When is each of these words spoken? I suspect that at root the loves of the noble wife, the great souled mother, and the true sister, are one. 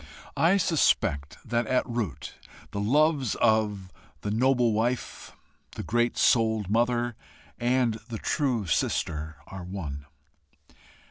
I 0.35 0.57
suspect 0.57 1.37
that 1.45 1.67
at 1.67 1.87
root 1.87 2.33
the 2.71 2.79
loves 2.79 3.35
of 3.35 3.93
the 4.21 4.31
noble 4.31 4.73
wife, 4.73 5.33
the 5.75 5.83
great 5.83 6.17
souled 6.17 6.71
mother, 6.71 7.15
and 7.59 7.99
the 8.09 8.17
true 8.17 8.65
sister, 8.65 9.35
are 9.45 9.63
one. 9.63 10.07